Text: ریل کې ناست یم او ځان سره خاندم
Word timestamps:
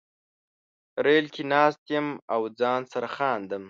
ریل 1.05 1.25
کې 1.33 1.43
ناست 1.51 1.83
یم 1.93 2.07
او 2.33 2.41
ځان 2.59 2.81
سره 2.91 3.07
خاندم 3.15 3.59